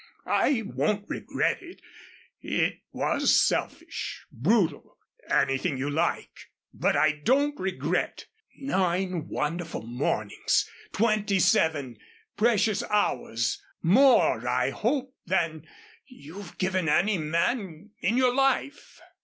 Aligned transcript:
I 0.25 0.63
won't 0.65 1.05
regret 1.09 1.61
it. 1.61 1.79
It 2.41 2.79
was 2.91 3.39
selfish 3.39 4.25
brutal 4.31 4.97
anything 5.29 5.77
you 5.77 5.91
like. 5.91 6.49
But 6.73 6.97
I 6.97 7.11
don't 7.23 7.53
regret 7.59 8.25
nine 8.57 9.27
wonderful 9.27 9.83
mornings, 9.85 10.67
twenty 10.91 11.37
seven 11.37 11.97
precious 12.35 12.81
hours 12.89 13.61
more, 13.83 14.47
I 14.47 14.71
hope, 14.71 15.13
than 15.27 15.67
you've 16.07 16.57
given 16.57 16.89
any 16.89 17.19
man 17.19 17.91
in 17.99 18.17
your 18.17 18.33
life." 18.33 18.99